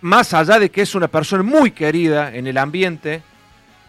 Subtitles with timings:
[0.00, 3.22] más allá de que es una persona muy querida en el ambiente,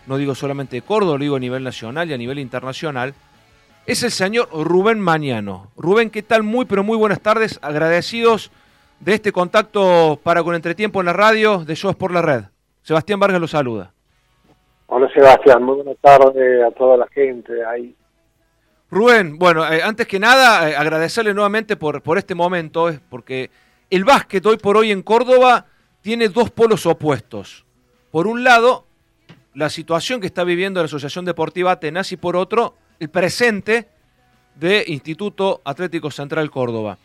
[0.08, 3.13] no digo solamente de Córdoba, lo digo a nivel nacional y a nivel internacional,
[3.85, 5.71] es el señor Rubén Mañano.
[5.75, 6.43] Rubén, ¿qué tal?
[6.43, 7.59] Muy, pero muy buenas tardes.
[7.61, 8.51] Agradecidos
[8.99, 12.44] de este contacto para con Entretiempo en la radio de Shows por la Red.
[12.81, 13.91] Sebastián Vargas lo saluda.
[14.87, 17.95] Hola Sebastián, muy buenas tardes a toda la gente ahí.
[18.91, 23.52] Rubén, bueno, eh, antes que nada, eh, agradecerle nuevamente por, por este momento, eh, porque
[23.91, 25.67] el básquet hoy por hoy en Córdoba
[26.02, 27.66] tiene dos polos opuestos.
[28.12, 28.85] Por un lado,
[29.53, 33.88] la situación que está viviendo la Asociación Deportiva Atenas y por otro, el presente
[34.55, 36.98] de Instituto Atlético Central Córdoba.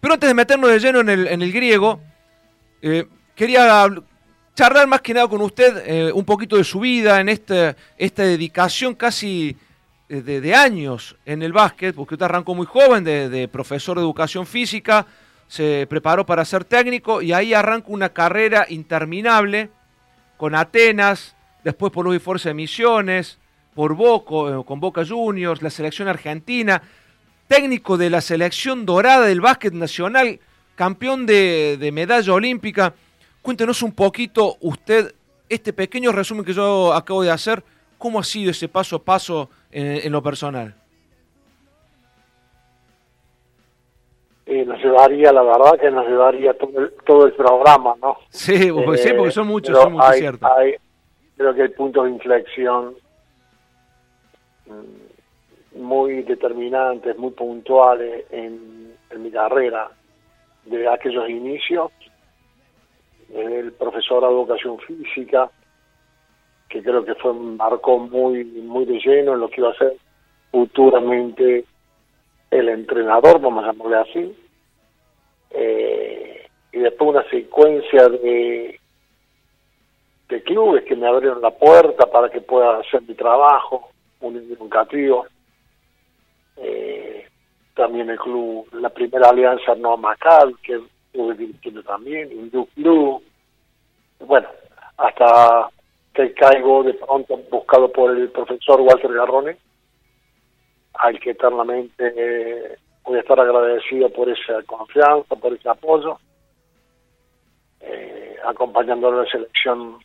[0.00, 2.00] Pero antes de meternos de lleno en el, en el griego,
[2.80, 3.88] eh, quería
[4.54, 8.22] charlar más que nada con usted eh, un poquito de su vida en esta, esta
[8.22, 9.56] dedicación casi
[10.08, 14.02] eh, de, años en el básquet, porque usted arrancó muy joven de, de, profesor de
[14.02, 15.06] educación física,
[15.52, 19.68] se preparó para ser técnico y ahí arranca una carrera interminable
[20.38, 23.38] con Atenas, después por Luis Force de Misiones,
[23.74, 26.80] por Boca, eh, con Boca Juniors, la selección argentina,
[27.48, 30.40] técnico de la selección dorada del básquet nacional,
[30.74, 32.94] campeón de, medalla olímpica.
[33.42, 35.14] Cuéntenos un poquito usted,
[35.50, 37.62] este pequeño resumen que yo acabo de hacer,
[37.98, 40.81] ¿cómo ha sido ese paso a paso en, lo personal?
[44.52, 48.18] Eh, nos llevaría, la verdad que nos llevaría todo el, todo el programa, ¿no?
[48.28, 50.46] Sí, porque, sí, porque son muchos, son muchos, cierto.
[51.38, 52.94] creo que hay puntos de inflexión
[55.74, 59.90] muy determinantes, muy puntuales en, mi carrera
[60.66, 61.90] de aquellos inicios,
[63.32, 65.50] el profesor de educación física,
[66.68, 69.96] que creo que fue marcó muy muy de lleno en lo que iba a ser
[70.50, 71.64] futuramente
[72.50, 74.41] el entrenador, vamos a llamarle así,
[75.54, 78.78] eh, y después una secuencia de,
[80.44, 85.26] clubes que me abrieron la puerta para que pueda hacer mi trabajo, un educativo.
[86.56, 87.28] Eh,
[87.74, 93.22] también el club, la primera alianza no Macal, que estuve dirigiendo también, Indu Club.
[94.20, 94.48] Bueno,
[94.96, 95.68] hasta
[96.14, 99.56] que caigo de pronto buscado por el profesor Walter Garrone,
[100.94, 106.18] al que eternamente eh, voy a estar agradecido por esa confianza, por ese apoyo,
[107.80, 109.98] eh, acompañando la selección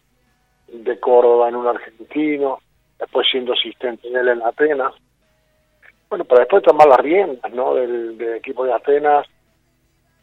[0.67, 2.59] de Córdoba en un argentino,
[2.99, 4.93] después siendo asistente de él en Atenas.
[6.09, 7.75] Bueno, para después tomar las riendas ¿no?
[7.75, 9.27] del, equipo de Atenas,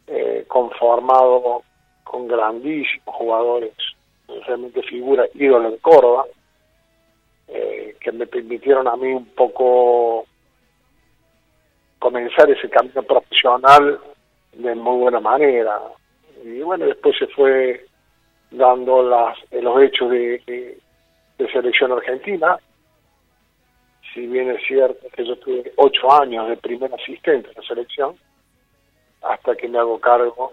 [0.07, 1.63] eh, conformado
[2.03, 3.73] con grandísimos jugadores,
[4.45, 6.25] realmente figura ídolo de Córdoba,
[7.47, 10.25] eh, que me permitieron a mí un poco
[12.05, 13.99] comenzar ese camino profesional
[14.53, 15.81] de muy buena manera.
[16.43, 17.83] Y bueno, después se fue
[18.51, 20.77] dando las, los hechos de,
[21.51, 22.59] selección argentina.
[24.13, 28.15] Si bien es cierto que yo tuve ocho años de primer asistente en la selección,
[29.23, 30.51] hasta que me hago cargo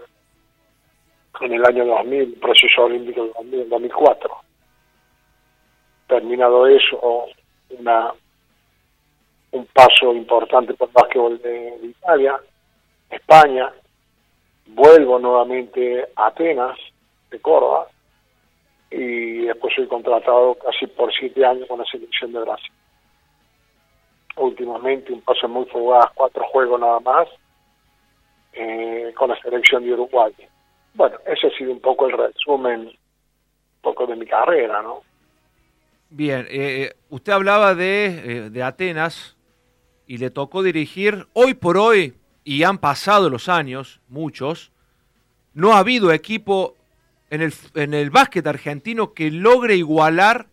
[1.39, 4.31] en el año 2000, proceso olímpico del 2004.
[6.07, 7.25] Terminado eso,
[7.77, 8.11] una
[9.53, 12.39] un paso importante por el básquetbol de, Italia,
[13.09, 13.71] España,
[14.65, 16.77] vuelvo nuevamente a Atenas,
[17.29, 17.87] de Córdoba,
[18.89, 22.71] y después soy contratado casi por siete años con la selección de Brasil.
[24.37, 27.27] Últimamente un paso muy fugaz, cuatro juegos nada más,
[28.53, 30.33] eh, con la selección de Uruguay.
[30.95, 35.01] Bueno, ese ha sido un poco el resumen, un poco de mi carrera, ¿no?
[36.09, 39.32] Bien, eh, eh, usted hablaba de, de Atenas
[40.07, 44.71] y le tocó dirigir hoy por hoy, y han pasado los años, muchos,
[45.53, 46.75] no ha habido equipo
[47.29, 50.47] en el, en el básquet argentino que logre igualar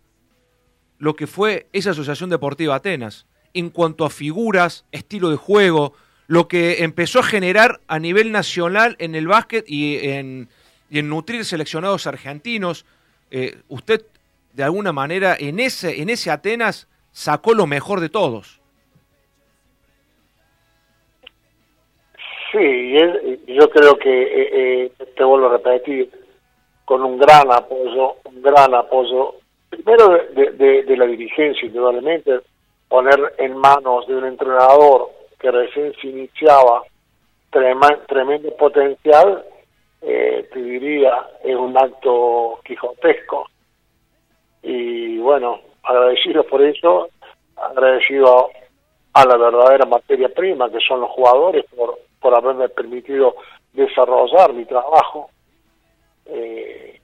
[0.98, 5.94] lo que fue esa Asociación Deportiva Atenas en cuanto a figuras, estilo de juego,
[6.26, 10.48] lo que empezó a generar a nivel nacional en el básquet y en,
[10.88, 12.84] y en nutrir seleccionados argentinos.
[13.30, 14.02] Eh, usted,
[14.52, 18.59] de alguna manera, en ese, en ese Atenas sacó lo mejor de todos.
[22.52, 22.96] Sí,
[23.46, 26.10] yo creo que, eh, eh, te vuelvo a repetir,
[26.84, 29.34] con un gran apoyo, un gran apoyo,
[29.68, 32.40] primero de, la dirigencia, indudablemente,
[32.88, 36.82] poner en manos de un entrenador que recién se iniciaba
[37.50, 39.44] tremendo potencial,
[40.02, 43.48] eh, te diría, es un acto quijotesco.
[44.62, 47.10] Y bueno, agradecido por eso,
[47.56, 48.50] agradecido
[49.12, 53.34] a la verdadera materia prima, que son los jugadores, por, por haberme permitido
[53.72, 55.30] desarrollar mi trabajo
[56.26, 57.00] eh,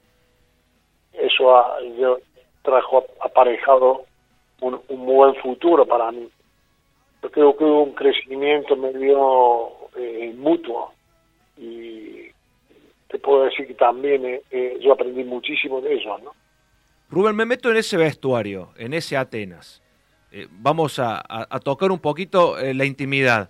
[1.13, 1.65] eso
[2.63, 4.05] trajo aparejado
[4.61, 6.29] un, buen futuro para mí.
[7.23, 10.93] Yo creo que hubo un crecimiento medio eh, mutuo
[11.57, 12.27] y
[13.09, 16.33] te puedo decir que también eh, eh, yo aprendí muchísimo de ellos, ¿no?
[17.09, 19.81] Rubén, me meto en ese vestuario, en ese Atenas.
[20.51, 21.23] vamos a,
[21.63, 23.49] tocar un poquito la intimidad.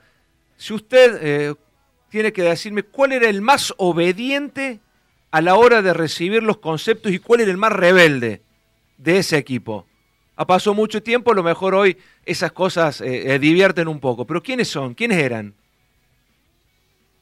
[0.56, 1.56] Si usted
[2.08, 4.80] tiene que decirme cuál era el más obediente
[5.30, 8.40] a la hora de recibir los conceptos y cuál era el más rebelde
[8.96, 9.84] de ese equipo.
[10.36, 14.26] Ha pasado mucho tiempo, a lo mejor hoy esas cosas eh, eh, divierten un poco,
[14.26, 14.94] pero ¿quiénes son?
[14.94, 15.54] ¿Quiénes eran?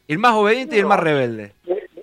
[0.06, 1.52] El más obediente y el más rebelde.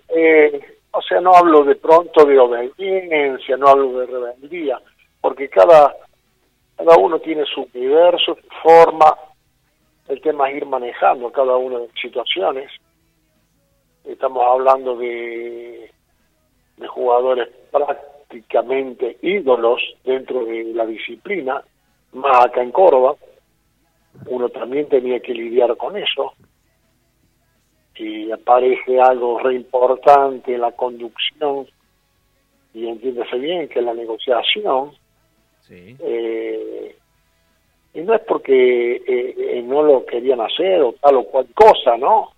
[0.10, 0.62] Eh,
[0.92, 4.80] o sea, no hablo de pronto de obediencia, no hablo de rebeldía,
[5.19, 5.95] porque cada,
[6.78, 9.16] cada uno tiene su universo, su forma,
[10.11, 12.69] el tema es ir manejando cada una de las situaciones.
[14.03, 15.89] Estamos hablando de,
[16.75, 21.63] de jugadores prácticamente ídolos dentro de la disciplina,
[22.11, 23.15] más acá en Córdoba.
[24.25, 26.33] Uno también tenía que lidiar con eso.
[27.95, 31.67] Y aparece algo re importante, la conducción,
[32.73, 34.91] y entiéndase bien que la negociación,
[35.61, 35.95] sí.
[35.99, 36.97] eh,
[37.93, 41.97] y no es porque eh, eh, no lo querían hacer o tal o cual cosa,
[41.97, 42.29] ¿no?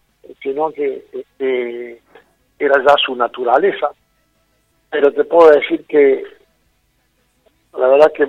[0.41, 1.05] Sino que
[1.39, 2.01] eh,
[2.57, 3.89] era ya su naturaleza.
[4.89, 6.23] Pero te puedo decir que
[7.77, 8.27] la verdad que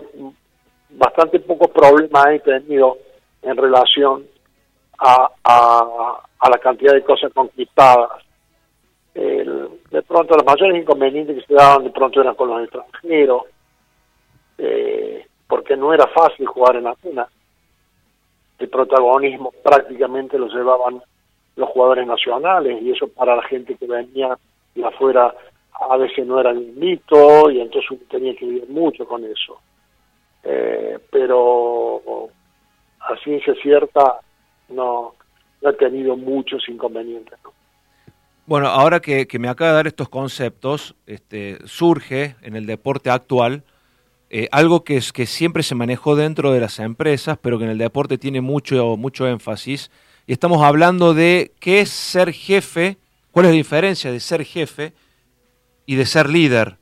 [0.90, 2.98] bastante pocos problemas he tenido
[3.42, 4.26] en relación
[4.98, 8.10] a, a, la cantidad de cosas conquistadas.
[9.14, 13.42] de pronto, los mayores inconvenientes que se daban de pronto eran con los extranjeros.
[14.58, 17.28] Eh, porque no era fácil jugar en Atenas.
[18.58, 21.02] El protagonismo prácticamente lo llevaban
[21.56, 24.38] los jugadores nacionales y eso para la gente que venía
[24.74, 25.34] de afuera
[25.90, 29.60] a veces no era el mito y entonces tenía que vivir mucho con eso.
[30.42, 32.28] Eh, pero
[33.00, 34.20] a ciencia cierta
[34.68, 35.14] no,
[35.62, 37.38] no he tenido muchos inconvenientes.
[38.46, 43.08] Bueno, ahora que, que, me acaba de dar estos conceptos, este, surge en el deporte
[43.08, 43.64] actual
[44.36, 47.70] eh, algo que, es, que siempre se manejó dentro de las empresas, pero que en
[47.70, 49.92] el deporte tiene mucho, mucho énfasis.
[50.26, 52.98] Y estamos hablando de qué es ser jefe,
[53.30, 54.92] cuál es la diferencia de ser jefe
[55.86, 56.78] y de ser líder.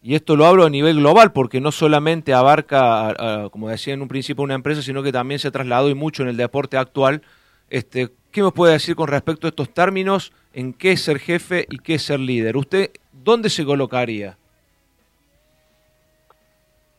[0.00, 4.06] Y esto lo hablo a nivel global porque no solamente abarca, como decía en un
[4.06, 7.20] principio, una empresa, sino que también se ha trasladado y mucho en el deporte actual.
[7.68, 10.30] Este, ¿Qué me puede decir con respecto a estos términos?
[10.52, 12.56] ¿En qué es ser jefe y qué es ser líder?
[12.56, 14.38] ¿Usted dónde se colocaría?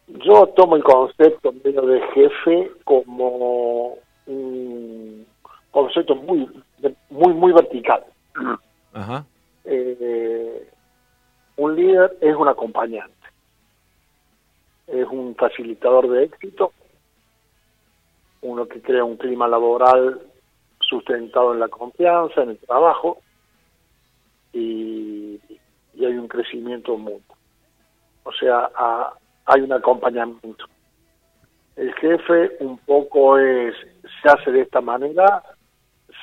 [0.08, 5.26] Yo tomo el concepto medio de jefe como un
[5.72, 6.50] concepto muy,
[7.10, 8.06] muy, muy vertical.
[9.66, 10.72] Eh,
[11.58, 13.28] un líder es un acompañante,
[14.88, 16.72] es un facilitador de éxito,
[18.42, 20.22] uno que crea un clima laboral
[20.80, 23.20] sustentado en la confianza, en el trabajo,
[24.54, 25.40] y,
[25.96, 27.36] y hay un crecimiento mutuo.
[28.24, 29.14] O sea, a,
[29.48, 30.66] hay un acompañamiento.
[31.76, 33.76] El jefe un poco es,
[34.22, 35.42] se hace de esta manera,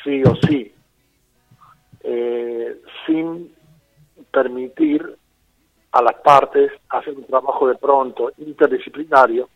[0.02, 0.72] sí o sí,
[2.02, 3.54] eh, sin
[4.30, 5.16] permitir
[5.92, 9.48] a las partes hacer un trabajo de pronto interdisciplinario,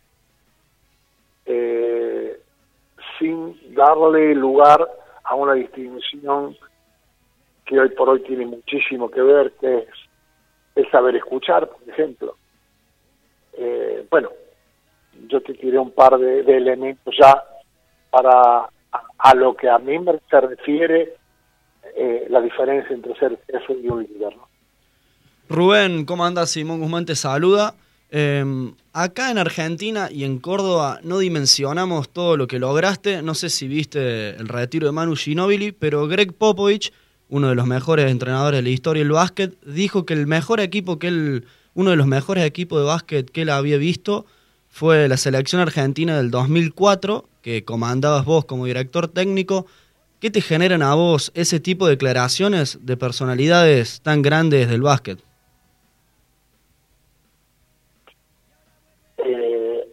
[1.44, 2.40] eh,
[3.18, 4.88] sin darle lugar
[5.24, 6.56] a una distinción
[7.66, 9.88] que hoy por hoy tiene muchísimo que ver, que es
[10.74, 12.36] el saber escuchar, por ejemplo.
[13.58, 14.30] Eh, bueno,
[15.28, 17.42] yo te tiré un par de, elementos ya
[18.10, 18.68] para
[19.18, 21.14] a, lo que a mí me se refiere
[21.96, 24.34] eh, la diferencia entre ser jefe y un líder.
[25.48, 26.50] Rubén, ¿cómo andas?
[26.50, 27.74] Simón Guzmán te saluda.
[28.10, 33.22] Em, acá en Argentina y en Córdoba no dimensionamos todo lo que lograste.
[33.22, 36.92] No sé si viste el retiro de Manu Ginóbili, pero Greg Popovich,
[37.28, 40.98] uno de los mejores entrenadores de la historia del básquet, dijo que el mejor equipo
[40.98, 41.44] que él
[41.78, 44.26] uno de los mejores equipos de básquet que él había visto
[44.68, 49.64] fue la selección argentina del 2004, que comandabas vos como director técnico.
[50.20, 55.20] ¿Qué te generan a vos ese tipo de declaraciones de personalidades tan grandes del básquet?
[59.18, 59.86] Eh,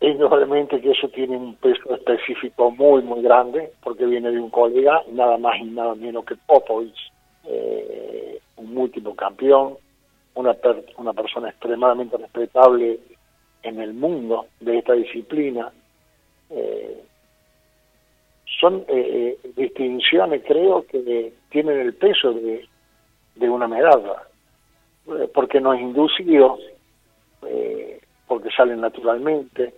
[0.00, 5.02] indudablemente que eso tiene un peso específico muy, muy grande, porque viene de un colega,
[5.10, 9.78] nada más y nada menos que Popovich, eh, un múltiplo campeón,
[10.38, 10.56] una,
[10.96, 13.00] una persona extremadamente respetable
[13.62, 15.72] en el mundo de esta disciplina.
[16.50, 17.02] Eh,
[18.60, 22.66] son eh, eh, distinciones, creo, que tienen el peso de,
[23.36, 24.22] de una medalla,
[25.32, 26.58] porque nos inducido
[28.26, 29.72] porque salen naturalmente.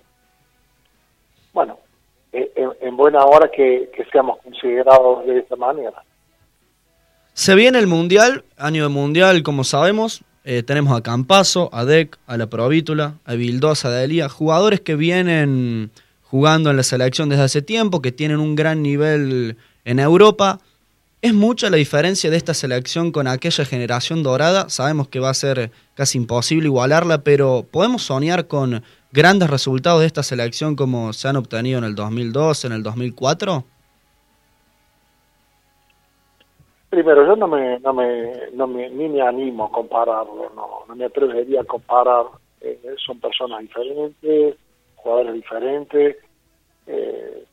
[1.52, 1.78] Bueno,
[2.32, 2.50] eh,
[2.80, 6.02] en, buena hora que, seamos considerados de esta manera.
[7.32, 10.22] Se viene el Mundial, año de Mundial, como sabemos.
[10.44, 14.96] Eh, tenemos a Campazo, a Dec, a La Provítula, a Vildosa, a Delia, jugadores que
[14.96, 15.90] vienen
[16.22, 20.60] jugando en la selección desde hace tiempo, que tienen un gran nivel en Europa.
[21.22, 24.70] ¿Es mucha la diferencia de esta selección con aquella generación dorada?
[24.70, 28.82] Sabemos que va a ser casi imposible igualarla, pero ¿podemos soñar con
[29.12, 33.66] grandes resultados de esta selección como se han obtenido en el 2002, en el 2004?
[36.90, 40.96] Primero, yo no me, no me, no me, ni me animo a compararlo, no, no
[40.96, 42.26] me atrevería a comparar.
[42.60, 44.56] Eh, son personas diferentes,
[44.96, 46.16] jugadores diferentes.
[46.88, 47.44] Eh,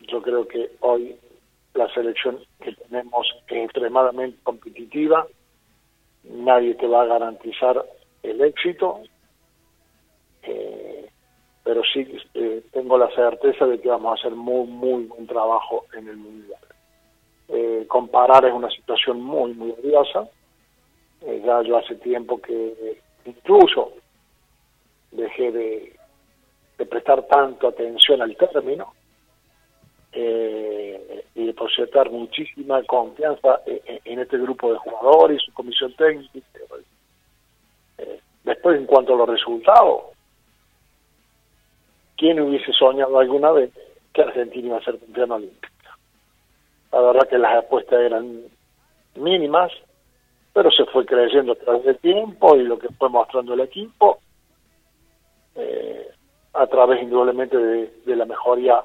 [0.00, 1.16] yo creo que hoy
[1.74, 5.26] la selección que tenemos es extremadamente competitiva,
[6.24, 7.84] nadie te va a garantizar
[8.24, 9.00] el éxito,
[10.42, 11.08] eh,
[11.62, 12.04] pero sí
[12.34, 16.16] eh, tengo la certeza de que vamos a hacer muy, muy buen trabajo en el
[16.16, 16.60] Mundial.
[17.48, 20.28] Eh, comparar es una situación muy, muy odiosa.
[21.44, 23.92] ya yo hace tiempo que incluso
[25.12, 25.96] dejé de,
[26.78, 28.92] de prestar tanto atención al término
[30.12, 36.40] eh, y depositar muchísima confianza en, este grupo de jugadores y su comisión técnica.
[37.98, 40.04] Eh, después, en cuanto a los resultados,
[42.16, 43.70] ¿quién hubiese soñado alguna vez
[44.14, 45.75] que Argentina iba a ser campeón olímpico?
[46.96, 48.40] La verdad que las apuestas eran
[49.16, 49.70] mínimas,
[50.54, 54.18] pero se fue creciendo a través del tiempo y lo que fue mostrando el equipo,
[55.56, 56.08] eh,
[56.54, 58.82] a través indudablemente de la mejoría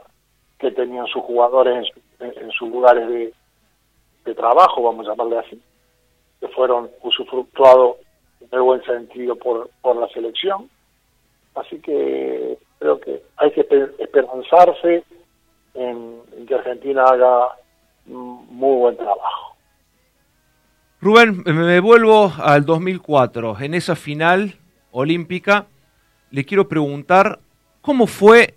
[0.59, 1.87] que tenían sus jugadores
[2.19, 3.33] en, sus lugares
[4.25, 5.61] de, trabajo, vamos a llamarle así,
[6.41, 7.95] que fueron usufructuados
[8.41, 10.69] en el buen sentido por, por la selección.
[11.55, 13.65] Así que creo que hay que
[13.99, 15.05] esperanzarse
[15.75, 17.60] en, que Argentina haga
[18.05, 19.57] muy buen trabajo.
[21.01, 23.59] Rubén, me vuelvo al 2004.
[23.59, 24.57] En esa final
[24.91, 25.65] olímpica,
[26.29, 27.39] le quiero preguntar
[27.81, 28.55] cómo fue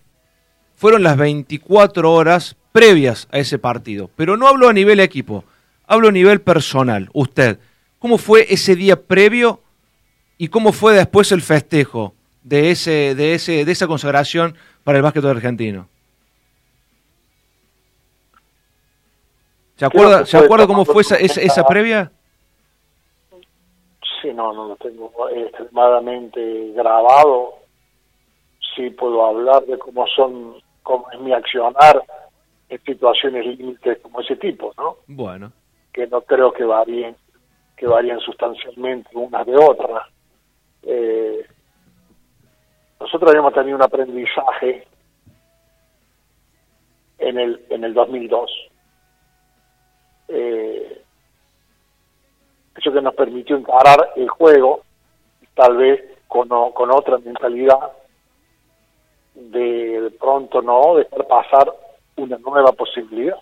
[0.76, 4.10] fueron las 24 horas previas a ese partido.
[4.16, 5.44] Pero no hablo a nivel equipo,
[5.86, 7.08] hablo a nivel personal.
[7.12, 7.58] Usted,
[7.98, 9.62] ¿cómo fue ese día previo
[10.36, 15.02] y cómo fue después el festejo de, ese, de, ese, de esa consagración para el
[15.02, 15.88] básquet argentino?
[19.84, 22.10] ¿Se acuerda, ¿se acuerda cómo fue esa, esa, previa?
[24.22, 27.56] Sí, no, no lo tengo extremadamente grabado.
[28.74, 32.02] Sí puedo hablar de cómo son como es mi accionar
[32.70, 34.96] en situaciones límites como ese tipo, ¿no?
[35.06, 35.52] Bueno.
[35.92, 37.14] Que no creo que varíen,
[37.76, 40.08] que varían sustancialmente unas de otras.
[40.82, 41.46] Eh,
[43.00, 44.86] nosotros habíamos tenido un aprendizaje
[47.18, 48.50] en el, en el 2002.
[50.28, 51.02] Eh,
[52.76, 54.82] eso que nos permitió encarar el juego,
[55.54, 57.92] tal vez con, con otra mentalidad,
[59.34, 61.72] de, pronto no dejar pasar
[62.16, 63.36] una nueva posibilidad.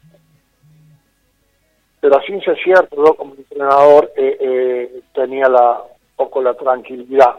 [2.00, 5.82] Pero a ciencia cierta, yo como entrenador eh, eh, tenía la
[6.16, 7.36] poco la tranquilidad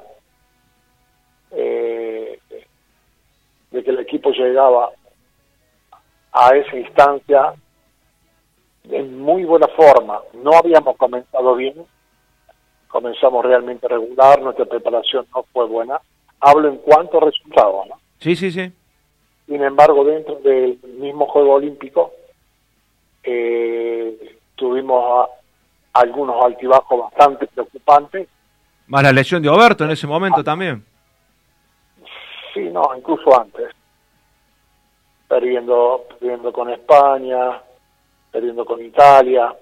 [1.51, 2.39] eh,
[3.71, 4.89] de que el equipo llegaba
[6.31, 7.53] a esa instancia
[8.89, 10.19] en muy buena forma.
[10.33, 11.85] No habíamos comenzado bien,
[12.87, 15.99] comenzamos realmente regular, nuestra preparación no fue buena.
[16.39, 17.95] Hablo en cuanto a resultados, ¿no?
[18.19, 18.71] Sí, sí, sí.
[19.47, 22.11] Sin embargo, dentro del mismo Juego Olímpico,
[23.23, 25.29] eh, tuvimos
[25.93, 28.27] algunos altibajos bastante preocupantes.
[28.87, 30.83] Más la lesión de Oberto en ese momento también.
[32.53, 33.69] Sí, no, incluso antes.
[35.27, 37.61] Perdiendo, perdiendo con España,
[38.33, 39.55] perdiendo con Italia,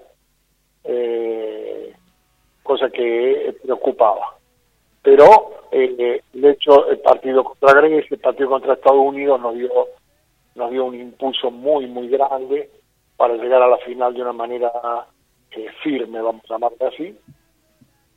[0.82, 1.94] eh,
[2.62, 4.34] cosa que preocupaba.
[5.02, 9.70] Pero eh, de hecho el partido contra Grecia, el partido contra Estados Unidos nos dio,
[10.54, 12.70] nos dio un impulso muy, muy grande
[13.16, 14.72] para llegar a la final de una manera
[15.50, 17.18] eh, firme, vamos a llamarle así.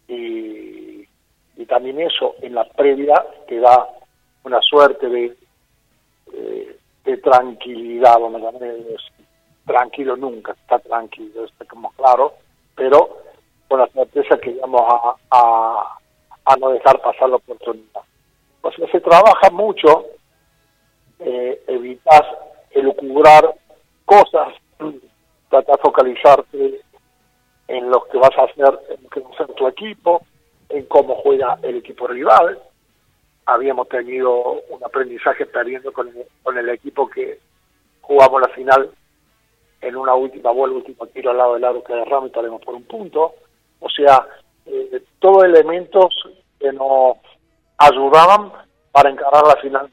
[0.08, 1.06] Y,
[1.68, 3.90] también eso en la previa te da
[4.44, 5.36] una suerte de,
[6.32, 8.84] eh, de tranquilidad, vamos a llamarle
[9.66, 12.34] tranquilo nunca, está tranquilo, está como claro,
[12.76, 13.22] pero
[13.68, 14.82] con la certeza que vamos
[15.32, 15.98] a
[16.46, 18.02] a no dejar pasar la oportunidad.
[18.62, 20.06] O sea, se trabaja mucho,
[21.20, 22.22] eh, evitas
[22.72, 23.54] elucubrar
[24.06, 24.54] cosas,
[25.50, 26.82] tratar de focalizarte
[27.68, 30.22] en lo que vas a hacer, en lo que va a hacer tu equipo,
[30.70, 32.60] en cómo juega el equipo rival,
[33.48, 37.40] habíamos tenido un aprendizaje perdiendo con el, con el equipo que
[38.02, 38.92] jugamos la final
[39.86, 42.74] en una última vuelta, último tiro al lado del aro que agarramos y perdemos por
[42.74, 43.36] un punto.
[43.80, 44.26] O sea,
[44.66, 46.14] eh, todos elementos
[46.60, 47.18] que nos
[47.78, 48.52] ayudaban
[48.92, 49.90] para encarar la final,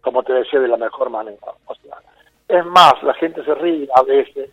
[0.00, 1.52] como te decía, de la mejor manera.
[1.66, 1.98] O sea,
[2.48, 4.50] es más, la gente se ríe a veces,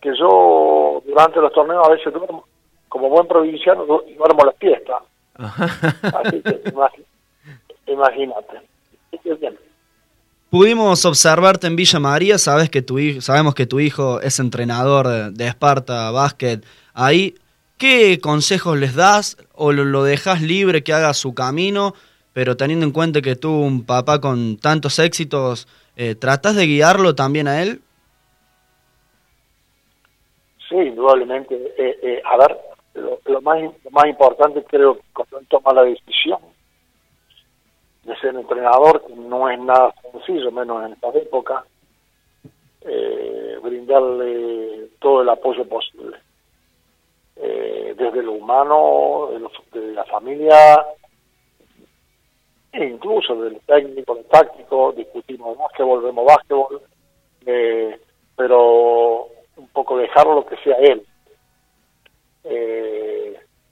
[0.00, 2.44] que yo durante los torneos a veces duermo,
[2.88, 5.02] como buen provinciano, duermo la fiesta.
[5.38, 6.62] Así que
[7.86, 8.60] imagínate.
[10.50, 15.06] Pudimos observarte en Villa María, sabes que tu hijo, sabemos que tu hijo es entrenador
[15.34, 16.64] de, Esparta Básquet.
[16.94, 17.34] Ahí,
[17.76, 21.92] ¿qué consejos les das o lo, dejas libre que haga su camino?
[22.32, 27.14] Pero teniendo en cuenta que tú, un papá con tantos éxitos, eh, ¿tratas de guiarlo
[27.14, 27.82] también a él?
[30.66, 31.54] Sí, indudablemente.
[31.76, 32.56] Eh, eh, a ver,
[33.26, 36.38] lo, más, lo más importante creo que cuando él toma la decisión
[38.08, 41.64] de ser entrenador, que no es nada sencillo, menos en esta época,
[42.80, 46.16] eh, brindarle todo el apoyo posible.
[47.36, 49.28] Eh, desde lo humano,
[49.72, 50.86] de, la familia,
[52.72, 56.80] e incluso del técnico, del táctico, discutimos de básquetbol, vemos básquetbol,
[57.44, 58.00] eh,
[58.34, 61.04] pero un poco dejarlo que sea él,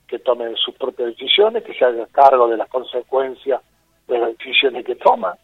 [0.06, 3.60] que tome sus propias decisiones, que se haga cargo de las consecuencias
[4.08, 5.36] de las decisiones que toma.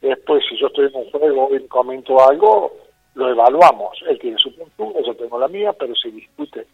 [0.00, 2.72] Después, si yo estoy en un juego y comento algo,
[3.14, 3.98] lo evaluamos.
[4.08, 6.66] Él tiene su postura, yo tengo la mía, pero se discute.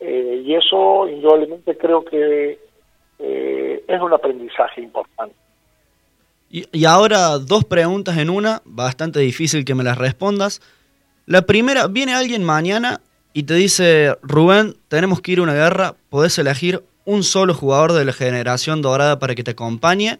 [0.00, 2.58] Eh, y eso, indudablemente, creo que
[3.18, 5.36] eh, es un aprendizaje importante.
[6.48, 10.60] Y, y ahora dos preguntas en una, bastante difícil que me las respondas.
[11.26, 13.00] La primera, viene alguien mañana
[13.34, 17.92] y te dice, Rubén, tenemos que ir a una guerra, podés elegir un solo jugador
[17.92, 20.18] de la generación dorada para que te acompañe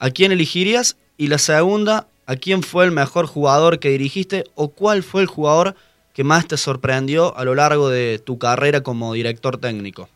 [0.00, 0.98] ¿a quién elegirías?
[1.16, 5.28] Y la segunda, ¿a quién fue el mejor jugador que dirigiste o cuál fue el
[5.28, 5.74] jugador
[6.14, 10.08] que más te sorprendió a lo largo de tu carrera como director técnico?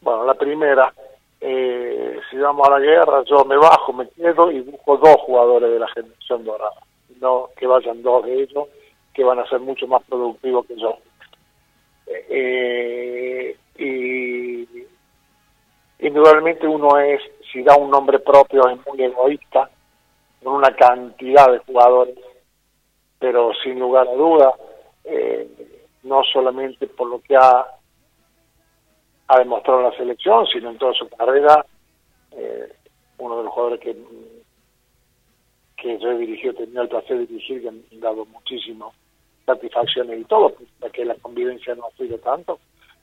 [0.00, 0.92] Bueno, la primera,
[1.40, 5.70] eh, si vamos a la guerra, yo me bajo, me quedo y busco dos jugadores
[5.70, 6.80] de la generación dorada.
[7.20, 8.68] No que vayan dos de ellos,
[9.14, 10.98] que van a ser mucho más productivos que yo.
[12.06, 14.66] Eh, y
[15.98, 17.20] indudablemente uno es,
[17.52, 19.70] si da un nombre propio, es muy egoísta,
[20.42, 22.16] con una cantidad de jugadores,
[23.18, 24.54] pero sin lugar a duda,
[25.04, 25.48] eh,
[26.02, 27.66] no solamente por lo que ha,
[29.28, 31.64] ha demostrado la selección, sino en toda su carrera,
[32.32, 32.72] eh,
[33.18, 33.96] uno de los jugadores que,
[35.76, 38.92] que yo he dirigido, he tenido el placer de dirigir, que han dado muchísimo
[39.46, 42.58] satisfacciones y todo, porque que la convivencia no ha sido tanto,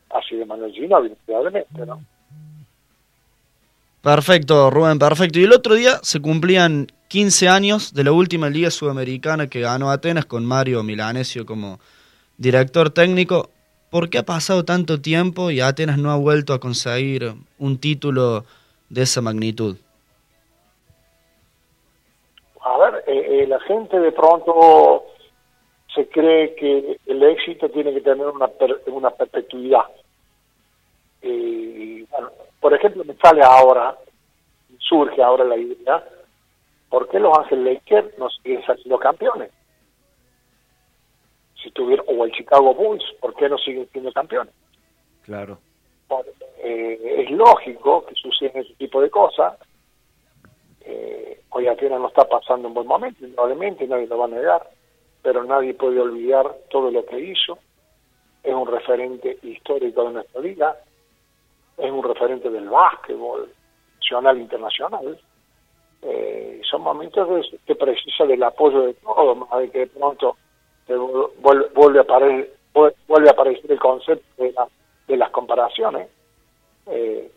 [0.10, 2.01] ha sido Manuel Gino, evidentemente, ¿no?
[4.03, 5.39] Perfecto, Rubén, perfecto.
[5.39, 9.89] Y el otro día se cumplían 15 años de la última Liga Sudamericana que ganó
[9.89, 11.79] Atenas con Mario Milanesio como
[12.37, 13.49] director técnico.
[13.89, 18.43] ¿Por qué ha pasado tanto tiempo y Atenas no ha vuelto a conseguir un título
[18.89, 19.77] de esa magnitud?
[22.59, 25.05] A ver, eh, eh, la gente de pronto
[25.95, 28.49] se cree que el éxito tiene que tener una,
[28.87, 29.85] una perpetuidad.
[31.21, 32.31] Y bueno,
[32.63, 33.97] por ejemplo, me sale ahora,
[34.80, 36.02] surge ahora la idea,
[36.89, 39.52] ¿por qué los Ángeles Lakers no siguen saliendo campeones?
[41.62, 44.54] Si tuvieron, o el Chicago Bulls, ¿por qué no siguen siendo campeones?
[45.23, 45.60] Claro.
[46.63, 49.56] Eh, es lógico que suceden ese tipo de cosas.
[50.86, 54.69] Eh, hoy Atenas no está pasando un buen momento, probablemente nadie lo va a negar,
[55.21, 57.60] pero nadie puede olvidar todo lo que hizo.
[58.41, 60.78] Es un referente histórico de nuestra vida
[61.77, 63.49] es un referente del básquetbol
[63.99, 65.19] nacional e internacional.
[66.01, 70.38] Eh, son momentos que precisa del apoyo de todos, más de que de pronto
[71.73, 74.53] vuelve, a aparecer, vuelve a aparecer el concepto de,
[75.07, 76.09] de las comparaciones.
[76.88, 77.31] Eh,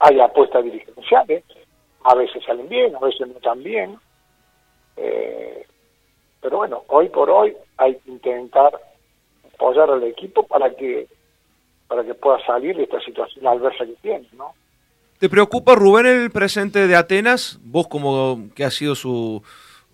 [0.00, 1.44] hay apuestas dirigenciales,
[2.04, 3.96] a veces salen bien, a veces no tan bien.
[4.96, 5.64] Eh,
[6.40, 8.80] pero bueno, hoy por hoy hay que intentar
[9.54, 11.06] apoyar al equipo para que
[11.92, 14.54] para que pueda salir de esta situación adversa que tiene, ¿no?
[15.18, 17.60] ¿Te preocupa, Rubén, el presente de Atenas?
[17.62, 19.42] Vos como que has sido su,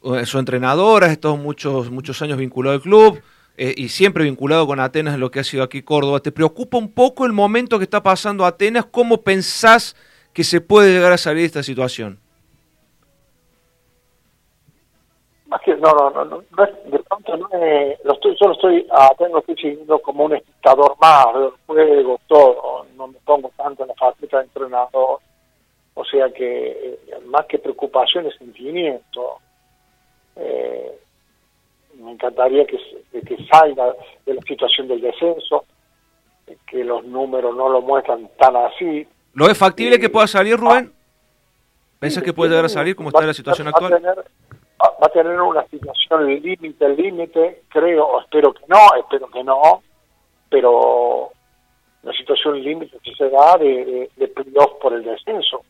[0.04, 3.20] eh, su entrenador, has estado muchos, muchos años vinculado al club
[3.56, 6.20] eh, y siempre vinculado con Atenas en lo que ha sido aquí Córdoba.
[6.20, 8.87] ¿Te preocupa un poco el momento que está pasando Atenas?
[8.87, 9.96] ¿Cómo pensás
[10.32, 12.20] que se puede llegar a salir de esta situación?
[15.48, 18.87] Más que, no, no, no, no, de pronto no es, lo estoy, yo lo estoy,
[18.90, 23.88] a tengo siguiendo como un espectador más del juego, todo, no me pongo tanto en
[23.88, 25.20] la faceta de entrenador.
[25.94, 29.38] O sea que eh, más que preocupación es sentimiento.
[30.37, 30.98] Eh,
[31.94, 32.78] me encantaría que,
[33.22, 35.64] que salga de la situación del descenso,
[36.66, 39.08] que los números no lo muestran tan así.
[39.32, 40.92] ¿Lo es factible que pueda salir, Rubén?
[41.98, 44.00] ¿Piensas que puede llegar a salir como está la situación actual?
[44.80, 49.82] Va a tener una situación límite, límite, creo, espero que no, espero que no,
[50.48, 51.30] pero
[52.02, 54.28] una situación límite que se da de, de,
[54.80, 55.62] por el descenso.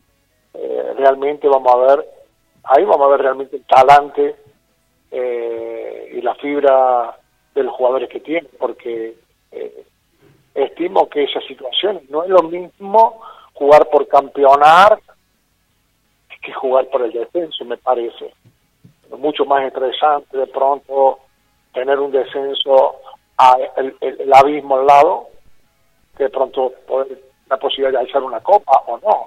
[0.55, 2.07] Eh, realmente vamos a ver,
[2.64, 4.37] ahí vamos a ver realmente el talante
[5.11, 7.16] eh, y la fibra
[7.55, 9.14] de los jugadores que tienen, porque
[9.53, 9.85] eh,
[10.55, 13.23] estimo que esa situación no es lo mismo
[13.55, 15.01] jugar por campeonar
[16.40, 18.33] que jugar por el descenso, me parece
[19.16, 21.18] mucho más estresante de pronto
[21.73, 22.97] tener un descenso
[23.37, 25.29] a el, abismo al lado
[26.16, 29.27] que de pronto poder la posibilidad de alzar una copa o no.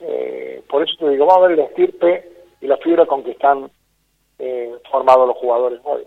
[0.00, 3.32] Eh, por eso te digo, vamos a ver el estirpe y la fibra con que
[3.32, 3.70] están
[4.38, 6.04] eh, formados los jugadores hoy.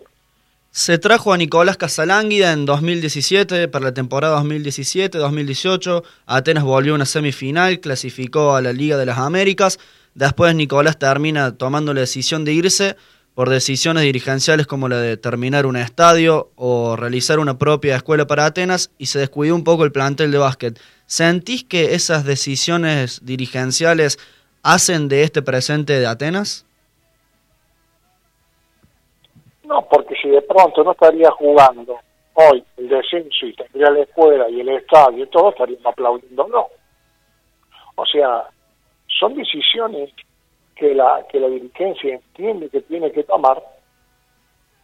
[0.70, 6.04] Se trajo a Nicolás Casalánguida en 2017 para la temporada 2017-2018.
[6.26, 9.78] Atenas volvió a una semifinal, clasificó a la Liga de las Américas.
[10.16, 12.96] Después Nicolás termina tomando la decisión de irse
[13.34, 18.46] por decisiones dirigenciales como la de terminar un estadio o realizar una propia escuela para
[18.46, 20.80] Atenas y se descuidó un poco el plantel de básquet.
[21.04, 24.18] ¿Sentís que esas decisiones dirigenciales
[24.62, 26.64] hacen de este presente de Atenas?
[29.64, 31.98] No, porque si de pronto no estaría jugando
[32.32, 36.68] hoy el descenso tendría la escuela y el estadio y todo, estaríamos aplaudiendo no.
[37.96, 38.48] O sea,
[39.18, 40.10] son decisiones
[40.74, 43.62] que la, que la dirigencia entiende que tiene que tomar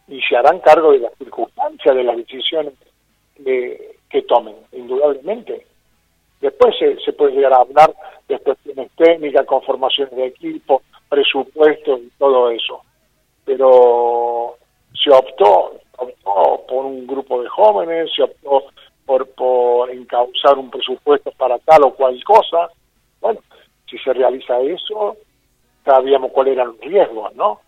[0.07, 2.73] y se harán cargo de las circunstancias de las decisiones
[3.43, 5.65] que tomen, indudablemente.
[6.41, 7.93] Después se, se puede llegar a hablar
[8.27, 12.81] de cuestiones técnicas, conformaciones de equipo, presupuestos y todo eso.
[13.45, 14.57] Pero
[14.93, 18.65] se optó, optó por un grupo de jóvenes, se optó
[19.05, 22.69] por, por encauzar un presupuesto para tal o cual cosa.
[23.21, 23.39] Bueno,
[23.93, 25.17] si se realiza eso,
[25.85, 27.59] sabíamos cuáles eran los riesgos, ¿no?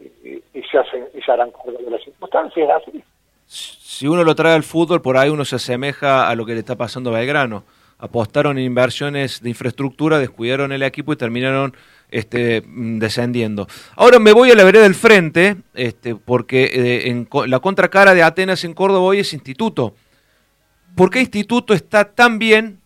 [0.00, 3.02] Y, se, hacen, y se harán de las circunstancias, así.
[3.46, 6.60] Si uno lo trae al fútbol, por ahí uno se asemeja a lo que le
[6.60, 7.64] está pasando a Belgrano.
[7.98, 11.76] Apostaron en inversiones de infraestructura, descuidaron el equipo y terminaron
[12.10, 13.66] este, mm, descendiendo.
[13.96, 18.22] Ahora me voy a la vereda del frente, este, porque eh, en la contracara de
[18.22, 19.94] Atenas en Córdoba hoy es Instituto.
[20.96, 22.81] ¿Por qué Instituto está tan bien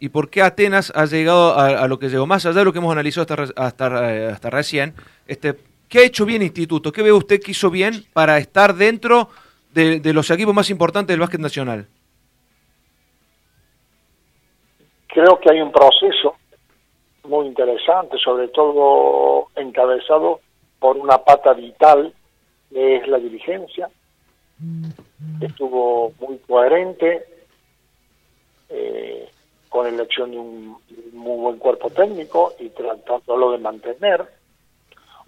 [0.00, 2.78] y por qué Atenas ha llegado a, lo que llegó, más allá de lo que
[2.78, 4.94] hemos analizado hasta, hasta, hasta recién.
[5.26, 5.56] Este,
[5.90, 6.90] ¿Qué ha hecho bien Instituto?
[6.90, 9.28] ¿Qué ve usted que hizo bien para estar dentro
[9.74, 11.86] de, los equipos más importantes del básquet nacional?
[15.08, 16.36] Creo que hay un proceso
[17.24, 20.40] muy interesante, sobre todo encabezado
[20.78, 22.14] por una pata vital,
[22.72, 23.90] que es la dirigencia.
[25.40, 27.26] Estuvo muy coherente.
[28.68, 29.28] Eh,
[29.70, 30.76] con elección de un,
[31.12, 34.26] muy buen cuerpo técnico y tratándolo de mantener.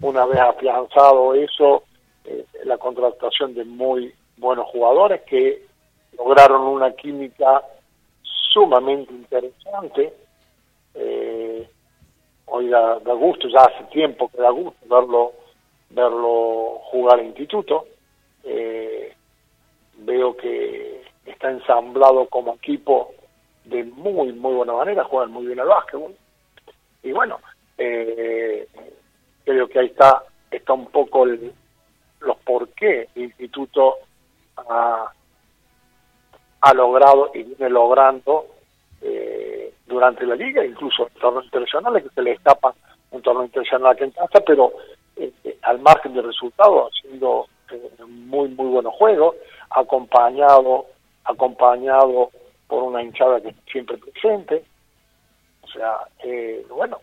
[0.01, 1.83] Una vez afianzado eso,
[2.25, 5.65] eh, la contratación de muy buenos jugadores que
[6.17, 7.63] lograron una química
[8.51, 10.13] sumamente interesante.
[10.93, 11.67] Eh,
[12.47, 15.31] hoy da, gusto, ya hace tiempo que da gusto verlo,
[15.89, 17.85] verlo jugar en instituto.
[18.43, 19.13] Eh,
[19.99, 23.13] veo que está ensamblado como equipo
[23.65, 26.15] de muy, muy buena manera, juegan muy bien al básquetbol.
[27.01, 27.39] Y bueno,
[27.77, 28.67] eh,
[29.43, 33.97] creo que ahí está, está un poco los por qué el instituto
[34.57, 35.11] ha,
[36.73, 38.47] logrado y viene logrando
[39.01, 42.73] eh, durante la liga, incluso en torneos internacionales, que se le escapa
[43.11, 44.73] un torneo internacional que en casa, pero
[45.17, 47.47] eh, al margen de resultados, haciendo
[48.07, 49.35] muy, muy buenos juegos,
[49.69, 50.85] acompañado,
[51.25, 52.31] acompañado
[52.73, 54.63] por una hinchada que siempre presente.
[55.61, 57.01] O sea, eh, bueno,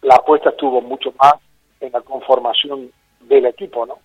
[0.00, 1.34] la apuesta estuvo mucho más
[1.80, 2.90] en la conformación
[3.28, 3.98] del equipo, ¿no?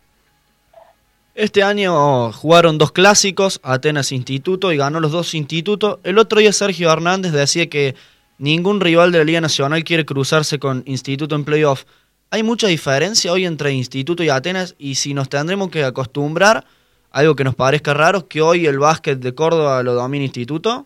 [1.33, 5.99] Este año jugaron dos clásicos, Atenas Instituto, y ganó los dos institutos.
[6.03, 7.95] El otro día Sergio Hernández decía que
[8.37, 11.85] ningún rival de la Liga Nacional quiere cruzarse con Instituto en playoff.
[12.31, 14.75] ¿Hay mucha diferencia hoy entre Instituto y Atenas?
[14.77, 16.65] Y si nos tendremos que acostumbrar
[17.11, 20.85] algo que nos parezca raro, que hoy el básquet de Córdoba lo domina Instituto?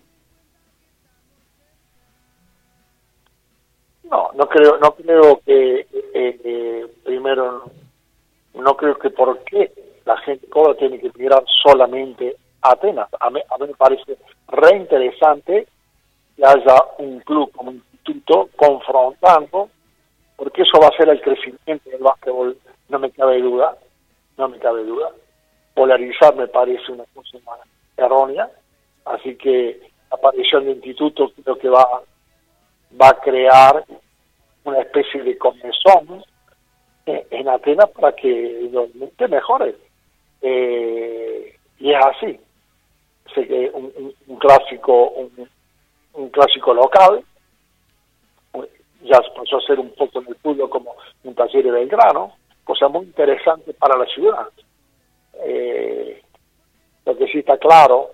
[4.04, 7.70] No, no creo, no creo que eh, eh, primero
[8.54, 9.72] no creo que por qué
[10.06, 13.10] la gente Córdoba tiene que mirar solamente a Atenas.
[13.20, 15.68] A mí, a mí me parece re interesante
[16.36, 19.70] que haya un club como instituto confrontando,
[20.36, 22.58] porque eso va a ser el crecimiento del básquetbol,
[22.90, 23.78] no me cabe duda,
[24.38, 25.12] no me cabe duda.
[25.76, 27.38] Polarizar me parece una cosa
[27.98, 28.50] errónea,
[29.06, 32.02] así que la aparición del instituto creo que va,
[33.00, 33.86] va a crear
[34.64, 36.24] una especie de comezón
[37.06, 39.76] en Atenas para que realmente mejore.
[40.42, 42.40] Eh, y es así.
[43.34, 45.14] Sé que un, clásico,
[46.14, 47.24] un, clásico local,
[49.04, 52.34] ya pasó a ser un poco en el fútbol como un taller de Belgrano,
[52.64, 54.48] cosa muy interesante para la ciudad.
[55.44, 56.22] Eh,
[57.06, 58.12] lo que sí está claro,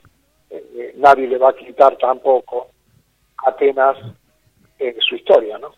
[0.49, 2.69] eh, nadie le va a quitar tampoco
[3.45, 3.97] Atenas
[5.07, 5.75] su historia, ¿no?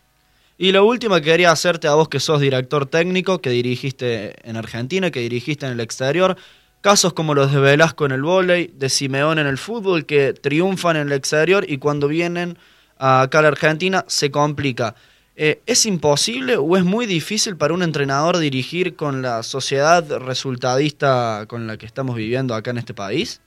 [0.56, 4.56] Y lo último que quería hacerte a vos que sos director técnico, que dirigiste en
[4.56, 6.36] Argentina, que dirigiste en el exterior,
[6.80, 10.96] casos como los de Velasco en el vóley, de Simeón en el fútbol, que triunfan
[10.96, 12.56] en el exterior y cuando vienen
[12.98, 14.94] acá a la Argentina se complica.
[15.36, 21.46] Eh, ¿Es imposible o es muy difícil para un entrenador dirigir con la sociedad resultadista
[21.48, 23.42] con la que estamos viviendo acá en este país?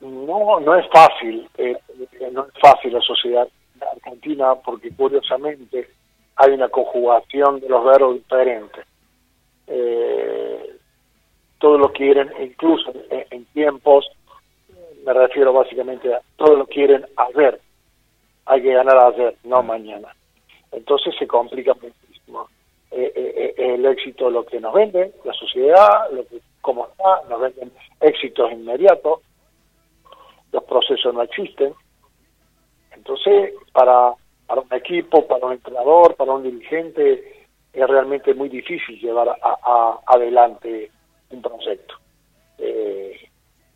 [0.00, 1.48] No, no es fácil.
[1.58, 1.76] Eh,
[2.32, 3.46] no es fácil la sociedad
[3.92, 5.90] argentina porque curiosamente
[6.36, 8.86] hay una conjugación de los verbos diferentes.
[9.66, 10.76] Eh,
[11.58, 14.10] todos lo quieren, incluso en, tiempos,
[15.04, 17.60] me refiero básicamente a todos lo quieren hacer.
[18.46, 20.14] Hay que ganar ayer, no mañana.
[20.72, 22.48] Entonces se complica muchísimo.
[22.90, 27.22] Eh, eh, eh, el éxito lo que nos venden, la sociedad, lo que, cómo está,
[27.28, 29.20] nos venden éxitos inmediatos,
[30.52, 31.72] los procesos no existen,
[33.00, 34.12] entonces, para,
[34.46, 40.00] para un equipo, para un entrenador, para un dirigente, es realmente muy difícil llevar a,
[40.06, 40.90] adelante
[41.30, 41.94] un proyecto.
[42.58, 43.18] Eh,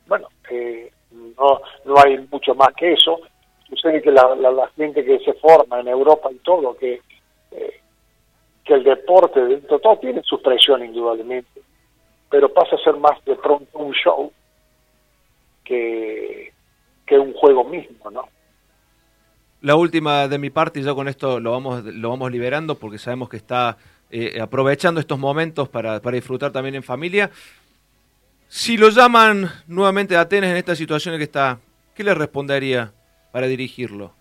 [0.07, 0.93] bueno, eh,
[1.39, 3.21] no, no hay mucho más que eso.
[3.69, 7.01] Sucede que la, la, gente que se forma en Europa y todo, que,
[7.51, 7.81] eh,
[8.65, 11.63] que el deporte dentro todo tiene su presión indudablemente,
[12.31, 14.31] pero pasa a ser más de pronto un show
[15.65, 16.53] que,
[17.07, 18.29] que un juego mismo, ¿no?
[19.63, 22.99] La última de mi parte, y ya con esto lo vamos, lo vamos liberando porque
[22.99, 23.79] sabemos que está
[24.11, 27.31] eh, aprovechando estos momentos para, para, disfrutar también en familia.
[28.49, 31.59] Si lo llaman nuevamente a Atenas en esta situación en que está,
[31.95, 32.93] ¿qué le respondería
[33.33, 34.13] para dirigirlo?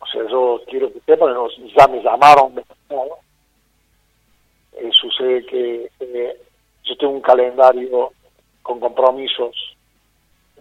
[0.00, 1.34] O sea, yo quiero que sepan,
[1.78, 2.58] ya me llamaron,
[4.72, 6.36] eh, sucede que eh,
[6.84, 8.12] yo tengo un calendario
[8.62, 9.54] con compromisos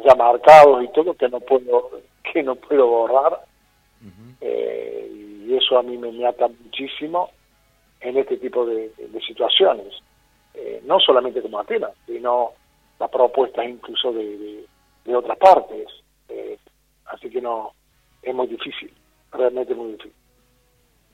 [0.05, 1.91] ya marcados y todo que no puedo
[2.33, 3.45] que no puedo borrar.
[4.41, 5.11] Eh,
[5.47, 7.29] y eso a mí me mata muchísimo
[7.99, 8.91] en este tipo de,
[9.27, 9.93] situaciones
[10.53, 12.51] eh, no solamente como Atenas sino
[12.99, 14.65] las propuestas incluso de,
[15.13, 15.87] otras partes.
[16.29, 16.57] Eh,
[17.05, 17.73] así que no
[18.21, 18.93] es muy difícil
[19.31, 20.13] realmente muy difícil.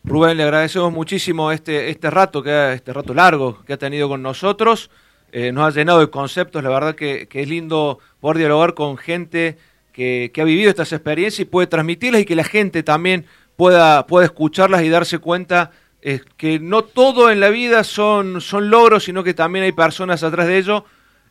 [0.03, 4.21] Rubén le agradecemos muchísimo este este rato que este rato largo que ha tenido con
[4.21, 4.89] nosotros.
[5.31, 9.57] Eh, nos ha llenado de conceptos, la verdad que, es lindo poder dialogar con gente
[9.91, 13.25] que, ha vivido estas experiencias y puede transmitirlas y que la gente también
[13.57, 18.69] pueda, pueda escucharlas y darse cuenta eh, que no todo en la vida son, son
[18.69, 20.85] logros, sino que también hay personas atrás de ello.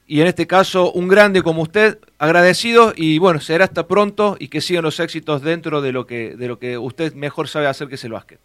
[0.09, 4.49] Y en este caso, un grande como usted, agradecido y bueno, será hasta pronto y
[4.49, 7.89] que sigan los éxitos dentro de lo que, de lo que usted mejor sabe hacer,
[7.89, 8.39] que es el básquet.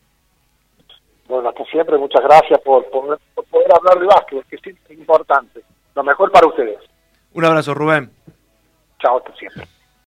[1.28, 5.62] Bueno, hasta siempre, muchas gracias por, poder hablar de básquet, que es importante.
[5.96, 6.80] Lo mejor para ustedes.
[7.34, 8.10] Un abrazo, Rubén.
[9.00, 9.66] Chao, hasta siempre.